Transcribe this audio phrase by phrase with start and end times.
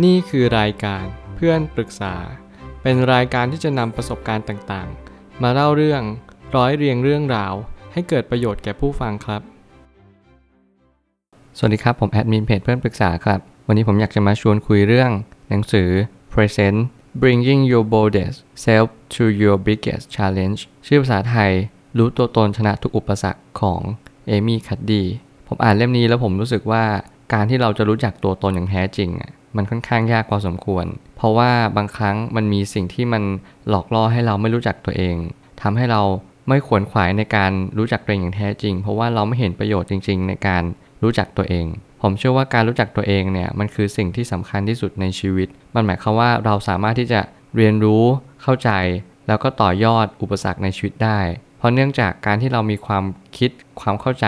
[0.00, 1.04] นี่คือรายการ
[1.36, 2.14] เพื่อนปรึกษา
[2.82, 6.02] เป็นรายการที่จะนำประสบการณ์ต่างๆ มาเล่าเรื่อง
[6.56, 7.54] ร้อยเรียงเรื่องราว
[7.92, 9.42] ให้เกิดประโยชน์แก่ผู้ฟังครับ
[11.56, 15.10] สวัสดีครับ ผมแอดมินเพจเพื่อนปรึกษาครับ วันนี้ผมอยากจะมาชวนคุยเรื่อง
[15.48, 15.88] หนังสือ
[16.32, 16.78] Present
[17.20, 21.52] Bringing Your Boldest Self to Your Biggest Challenge ชื่อภาษาไทย
[21.98, 23.80] รู้ตัวตนชนะทุกอุปสรรคของ
[24.28, 25.02] เอมี่คัดดี
[25.48, 26.84] ผมอ่านเล่มนี้แล้วผมรู้สึกว่า
[27.32, 33.22] การที่เราจะรู้จักตัวตนอย่างแท้จริงอะ มันค่อนข้างยากพอสมควร เพราะว่าบางครั้งมันมีสิ่งที่มัน
[33.68, 35.16] หลอกล่อให้เราไม่รู้จักตัวเอง
[35.62, 36.02] ทำให้เรา
[36.48, 40.62] ไม่ขวนขวายในการรู้จักตัวเองอย่างแท้จริง เพราะว่าเราไม่เห็นประโยชน์จริง ๆ ในการ
[41.02, 41.66] รู้จักตัวเอง
[42.02, 47.20] ผมเชื่อว่าการรู้จักตัวเองเนี่ยมันคือสิ่งที่สำคัญที่สุดในชีวิต มันหมายความว่าเราสามารถที่จะ
[47.56, 48.04] เรียนรู้
[48.42, 48.70] เข้าใจ
[49.26, 51.20] แล้วก็ต่อยอดอุปสรรคในชีวิตได้
[51.58, 53.04] เพราะเนื่องจากการที่เรามีความ
[53.38, 54.26] คิดความเข้าใจ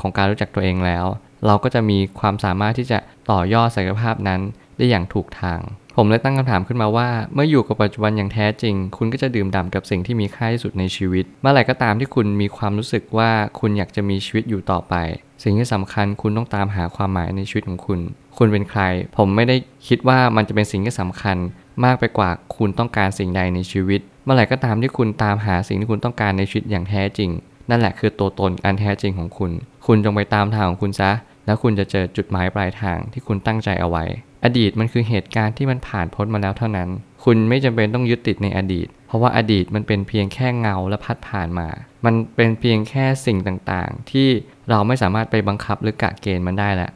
[0.00, 1.06] ของการรู้จักตัวเองแล้ว
[1.46, 2.98] เราก็จะมีความสามารถที่จะ
[3.30, 4.40] ต่อยอดศักยภาพนั้น
[4.76, 5.60] ได้อย่างถูกทาง
[5.96, 14.94] ผมเลยตั้งคำถามขึ้นมาว่า เมื่ออยู่กับปัจจุบันอย่างแท้จริง คุณก็จะดื่มด่ากับสิ่งที่มีค่าที่สุดในชีวิต เมื่อไหร่ก็ตามที่คุณมีความรู้สึกว่าคุณอยากจะมีชีวิตอยู่ต่อไป
[15.42, 18.00] สิ่งที่สำคัญคุณต้องตามหาความหมายในชีวิตของคุณ
[18.38, 18.82] คุณเป็นใคร
[19.16, 19.56] ผมไม่ได้
[19.88, 21.36] คิดว่ามันจะเป็นสิ่งที่สำคัญ
[21.84, 27.30] มากไปกว่าคุณต้องการสิ่งใดในชีวิต เมื่อไหร่ก็ตามที่คุณตามหาสิ่งที่คุณต้องการในชีวิตอย่างแท้จริง
[27.70, 29.52] นั่นแหละคือตัวตนอันแท้จริงของคุณ
[29.86, 31.10] คุณจงไปตามทางของคุณซะ
[31.46, 34.04] แล้วคุณจะเจอจุดหมายปลายทางที่คุณตั้งใจเอาไว้
[34.44, 36.88] อดีตมันคือเหตุการณ์ที่มันผ่านพ้นมาแล้วเท่านั้น
[37.24, 41.68] คุณไม่จำเป็นต้องยึดติดในอดีต เพราะว่าอดีตมันเป็นเพียงแค่เงาและพัดผ่านมา
[42.04, 44.28] มันเป็นเพียงแค่สิ่งต่างๆ ที่
[44.70, 46.90] เราไม่สามารถไปบังคับหรือกะเกณฑ์มันได้แหละ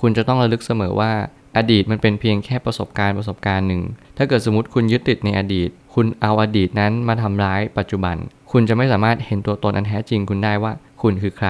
[0.00, 1.12] คุณจะต้องระลึกเสมอว่า
[1.56, 3.82] อดีตมันเป็นเพียงแค่ประสบการณ์ประสบการณ์หนึ่ง
[4.16, 8.16] ถ้าเกิดสมมติคุณยึดติดในอดีต คุณเอาอดีตนั้นมาทำร้ายปัจจุบัน
[8.52, 11.48] คุณจะไม่สามารถเห็นตัวตนอันแท้จริงคุณได้ว่า คุณคือใคร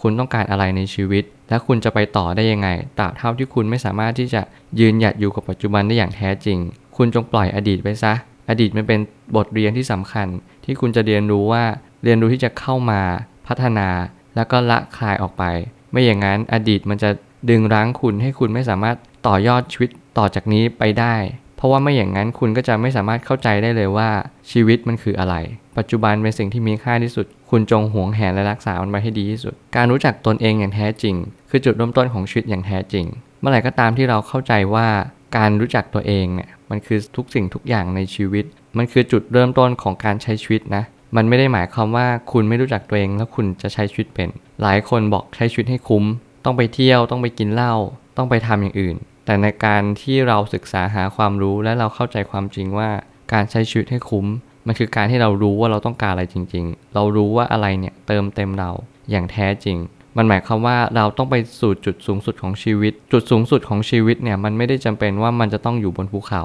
[0.00, 2.68] คุณต้องการอะไรในชีวิต และคุณจะไปต่อได้ยังไง
[2.98, 4.42] ตราบเท่าที่คุณไม่สามารถที่จะ
[4.80, 6.58] ยืนหยัดอยู่กับปัจจุบันได้อย่างแท้จริง
[6.96, 8.14] คุณจงปล่อยอดีตไปซะ
[8.50, 9.00] อดีตมันเป็น
[9.36, 10.26] บทเรียนที่สำคัญ
[10.64, 11.64] ที่คุณจะเรียนรู้ว่า
[12.04, 13.00] เรียนรู้ที่จะเข้ามา
[13.46, 13.88] พัฒนา
[14.36, 15.44] แล้วก็ละคลายออกไป
[15.92, 17.10] ไม่อย่างนั้นอดีตมันจะ
[17.50, 21.14] ดึงรั้งคุณให้คุณไม่สามารถต่อยอดชีวิตต่อจากนี้ไปได้
[21.56, 24.08] เพราะว่าไม่อย่างนั้นคุณก็จะไม่สามารถเข้าใจได้เลยว่า
[24.50, 25.34] ชีวิตมันคืออะไร
[25.78, 31.14] ปัจจุบันเป็นสิ่งที่มีค่าที่สุด คุณจงหวงแหนและรักษามันไว้ให้ดีที่สุด การรู้จักตนเองอย่างแท้จริง
[31.50, 33.06] คือจุดเริ่มต้นของชีวิตอย่างแท้จริง
[33.40, 34.88] เมื่อไหร่ก็ตามที่เราเข้าใจว่า
[35.36, 38.44] การรู้จักตัวเองเนี่ยมันคือทุกสิ่งทุกอย่างในชีวิต
[38.76, 40.84] มันคือจุดเริ่มต้นของการใช้ชีวิตนะ
[41.16, 44.28] มันไม่ได้หมายความว่าคุณไม่รู้จักตัวเองแล้วคุณจะใช้ชีวิตเป็น
[44.62, 46.04] หลายคนบอกใช้ชีวิตให้คุ้ม
[46.44, 47.74] ต้องไปเที่ยวต้องไปกินเหล้า
[48.16, 52.90] ต้องไปทำอย่างอื่น แต่ในการที่เราศึกษาหาความรู้และเราเข้าใจความจริงว่า
[53.32, 54.26] การใช้ชีวิตให้คุ้ม
[54.68, 58.70] มันคือการที่เรารู้ว่าเราต้องการอะไรจริง ๆ เรารู้ว่าอะไรเนี่ยเติมเต็มเรา
[59.10, 59.78] อย่างแท้จริง
[60.16, 66.42] มันหมายความว่าเราต้องไปสู่จุดสูงสุดของชีวิต จุดสูงสุดของชีวิตเนี่ยมันไม่ได้จำเป็นว่ามันจะต้องอยู่บนภูเขา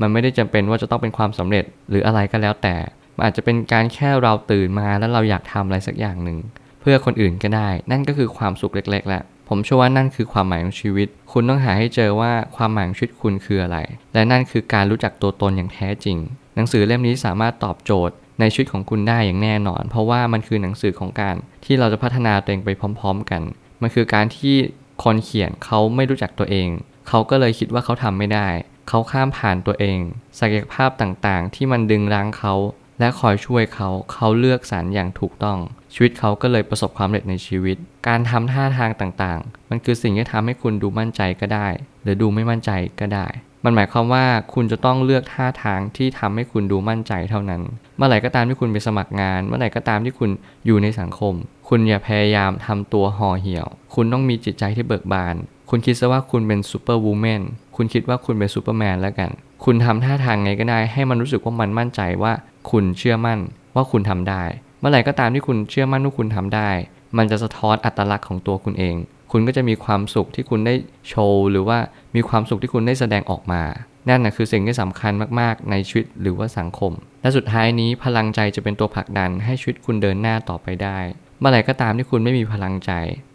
[0.00, 2.74] มันไม่ได้จำเป็นว่าจะต้องเป็นความสำเร็จหรืออะไรก็แล้วแต่
[3.16, 6.38] มันอาจจะเป็นการแค่เราตื่นมาแล้วเราอยากทำอะไรสักอย่างหนึ่ง
[6.80, 13.78] เพื่อคนอื่นก็ได้ นั่นก็คือความสุขเล็กๆแหละผมเชื่อว่านั่นคือความหมายของชีวิต คุณต้องหาให้เจอว่าความหมายของชีวิตคุณคืออะไร
[14.14, 16.18] และนั่นคือการรู้จักตัวตนอย่างแท้จริง
[16.56, 23.42] หนังสือเล่มนี้สามารถตอบโจทย์ในชีวิตของคุณได้อย่างแน่นอน เพราะว่ามันคือหนังสือของการที่เราจะพัฒนาตัวเองไปพร้อม ๆ กัน
[23.82, 24.56] มันคือการที่
[25.04, 26.68] คนเขียนเขาไม่รู้จักตัวเอง
[27.08, 28.48] เขาก็เลยคิดว่าเขาทำไม่ได้
[28.88, 29.98] เขาข้ามผ่านตัวเอง
[30.38, 32.54] ศักยภาพต่างๆ ที่มันดึงรั้งเขา
[33.00, 35.58] และคอยช่วยเขา เขาเลือกสรรอย่างถูกต้อง
[35.94, 37.76] ชีวิตเขาก็เลยประสบความสำเร็จในชีวิต
[38.08, 41.68] การทำท่าทางต่างๆ มันคือสิ่งที่ทำให้คุณดูมั่นใจก็ได้
[42.02, 43.26] หรือดูไม่มั่นใจก็ได้
[43.64, 44.24] มันหมายความว่า
[44.54, 47.62] คุณจะต้องเลือกท่าทางที่ทำให้คุณดูมั่นใจเท่านั้น
[47.96, 50.30] เมื่อไหร่ก็ตามที่คุณไปสมัครงาน เมื่อไหร่ก็ตามที่คุณ
[50.66, 51.34] อยู่ในสังคม
[51.68, 55.36] คุณอย่าพยายามทำตัวห่อเหี่ยว คุณต้องมีจิตใจที่เบิกบาน
[55.70, 57.42] คุณคิดซะว่าคุณเป็น superwoman
[57.76, 59.30] คุณคิดว่าคุณเป็นซูเปอร์แมนแล้วกัน
[59.64, 62.32] คุณทำท่าทางไงก็ได้ ให้มันรู้สึกว่ามันมั่นใจว่า
[62.70, 63.38] คุณเชื่อมั่น
[63.76, 64.42] ว่าคุณทำได้
[64.80, 66.70] เมื่อไหร่ก็ตามที่คุณเชื่อมั่นว่าคุณทำได้
[67.16, 68.96] มันจะสะท้อนอัตลักษณ์ของตัวคุณเอง
[69.32, 70.74] คุณก็จะมีความสุขที่คุณได้
[71.08, 71.78] โชว์ หรือว่า
[72.16, 73.62] มีความสุขที่คุณได้แสดงออกมา
[74.08, 76.92] นั่นนะคือสิ่งที่สำคัญมากๆ ในชีวิตหรือว่าสังคม
[77.22, 80.98] และสุดท้ายนี้พลังใจจะเป็นตัวผลักดันให้ชีวิตคุณเดินหน้าต่อไปได้
[81.40, 82.92] เมื่อไหร่ก็ตามที่คุณไม่มีพลังใจ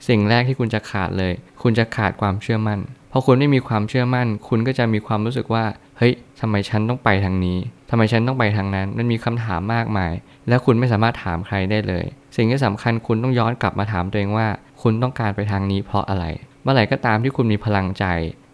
[0.08, 1.34] สิ่งแรกที่คุณจะขาดเลย
[1.64, 2.80] คุณจะขาดความเชื่อมั่น
[3.12, 5.66] พอคุณไม่มีความเชื่อมั่น คุณก็จะมีความรู้สึกว่า
[5.98, 7.58] เฮ้ยทำไมฉันต้องไปทางนี้
[7.90, 10.14] ทำไมฉันต้องไปทางนั้น มันมีคำถามมากมาย
[10.48, 12.06] และคุณไม่สามารถถามใครได้เลย
[12.36, 14.48] สิ่งที่สำคัญคุณต้องย้อนกลับมาถามตัวเองว่า
[14.82, 16.26] คุณต้องการไปทางนี้เพราะอะไร
[16.64, 18.06] เมื่อไหร่ก็ตามที่คุณมีพลังใจ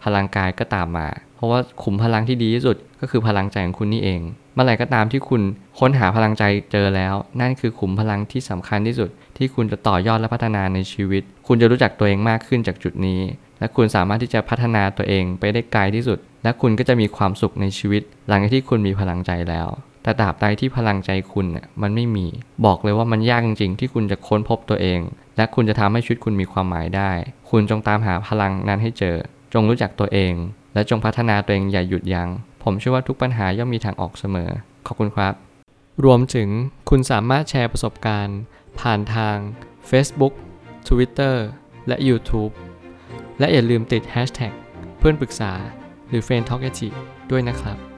[0.04, 4.22] พลังกายก็ตามมา เพราะว่าขุมพลังที่ดีที่สุดก็คือพลังใจของคุณนี่เอง
[4.54, 5.42] เมื่อไหร่ก็ตามที่คุณ
[5.80, 13.22] ค้นหาพลังใจเจอแล้ว นั่นคือขุมพลังที่สำคัญที่สุด ที่คุณจะต่อยอดและพัฒนาในชีวิต คุณจะรู้จักตัวเองมากขึ้นจากจุดนี้
[13.60, 19.68] และคุณสามารถที่จะพัฒนาตัวเองไปได้ไกลที่สุด และคุณก็จะมีความสุขในชีวิต หลังจากที่คุณมีพลังใจแล้ว
[20.08, 22.28] แต่ตราบใดที่พลังใจคุณเนี่ยมันไม่มี
[22.66, 25.00] บอกเลยว่ามันยากจริงๆ ที่คุณจะค้นพบตัวเอง
[25.38, 27.12] และคุณจะทำให้ชีวิตคุณมีความหมายได้
[27.50, 29.16] คุณจงตามหาพลังนั้นให้เจอ
[29.54, 30.34] จงรู้จักตัวเอง
[30.74, 32.30] และจงพัฒนาตัวเองอย่าหยุดยัง้ง
[32.64, 34.50] ผมเชื่อว่าทุกปัญหาย่อมมีทางออกเสมอ
[34.88, 35.34] ขอบคุณครับ
[36.06, 36.50] รวมถึง
[36.90, 38.40] คุณสามารถแชร์ประสบการณ์
[38.80, 39.38] ผ่านทาง
[39.90, 40.34] Facebook
[40.88, 41.36] Twitter
[41.88, 42.54] และ YouTube
[43.40, 44.54] และอย่าลืมติด Hashtag
[44.98, 45.54] เพื่อนปรึกษา
[46.10, 46.64] หรือ f r ร e n d t a l k
[47.32, 47.97] ด้วยนะครับ